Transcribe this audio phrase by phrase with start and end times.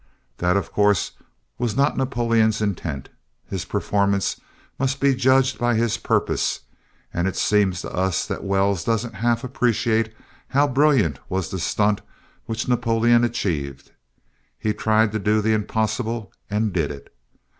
[0.37, 1.11] That, of course,
[1.59, 3.09] was not Napoleon's intent.
[3.45, 4.41] His performance
[4.79, 6.61] must be judged by his purpose,
[7.13, 10.11] and it seems to us that Wells doesn't half appreciate
[10.47, 12.01] how brilliant was the stunt
[12.47, 13.91] which Napoleon achieved.
[14.57, 17.15] "He tried to do the impossible and did it."